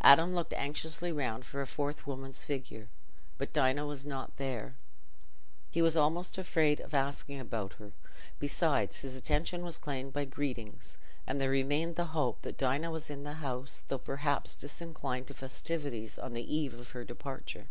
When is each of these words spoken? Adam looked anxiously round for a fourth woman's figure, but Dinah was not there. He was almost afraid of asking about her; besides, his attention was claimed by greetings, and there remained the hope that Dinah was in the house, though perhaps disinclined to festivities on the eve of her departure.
Adam 0.00 0.34
looked 0.34 0.54
anxiously 0.54 1.12
round 1.12 1.44
for 1.44 1.60
a 1.60 1.66
fourth 1.66 2.06
woman's 2.06 2.46
figure, 2.46 2.88
but 3.36 3.52
Dinah 3.52 3.84
was 3.84 4.06
not 4.06 4.38
there. 4.38 4.76
He 5.70 5.82
was 5.82 5.94
almost 5.94 6.38
afraid 6.38 6.80
of 6.80 6.94
asking 6.94 7.38
about 7.38 7.74
her; 7.74 7.92
besides, 8.38 9.00
his 9.02 9.14
attention 9.14 9.62
was 9.62 9.76
claimed 9.76 10.14
by 10.14 10.24
greetings, 10.24 10.96
and 11.26 11.38
there 11.38 11.50
remained 11.50 11.96
the 11.96 12.16
hope 12.16 12.40
that 12.40 12.56
Dinah 12.56 12.90
was 12.90 13.10
in 13.10 13.24
the 13.24 13.34
house, 13.34 13.84
though 13.88 13.98
perhaps 13.98 14.56
disinclined 14.56 15.26
to 15.26 15.34
festivities 15.34 16.18
on 16.18 16.32
the 16.32 16.56
eve 16.56 16.72
of 16.72 16.92
her 16.92 17.04
departure. 17.04 17.66